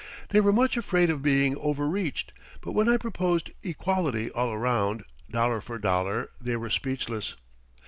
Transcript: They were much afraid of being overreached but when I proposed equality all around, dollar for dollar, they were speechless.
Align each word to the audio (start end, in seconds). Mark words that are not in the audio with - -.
They 0.29 0.41
were 0.41 0.51
much 0.51 0.77
afraid 0.77 1.11
of 1.11 1.21
being 1.21 1.55
overreached 1.57 2.33
but 2.61 2.71
when 2.71 2.89
I 2.89 2.97
proposed 2.97 3.51
equality 3.61 4.31
all 4.31 4.51
around, 4.51 5.03
dollar 5.29 5.61
for 5.61 5.77
dollar, 5.77 6.29
they 6.41 6.55
were 6.55 6.71
speechless. 6.71 7.35